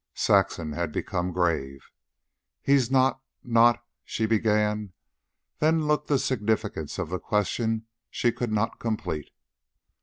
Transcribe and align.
Saxon 0.15 0.71
had 0.73 0.91
become 0.91 1.31
grave. 1.31 1.91
"He's 2.63 2.89
not... 2.89 3.21
not..." 3.43 3.85
she 4.03 4.25
began, 4.25 4.93
than 5.59 5.85
looked 5.87 6.07
the 6.07 6.17
significance 6.17 6.97
of 6.97 7.09
the 7.09 7.19
question 7.19 7.85
she 8.09 8.31
could 8.31 8.51
not 8.51 8.79
complete. 8.79 9.29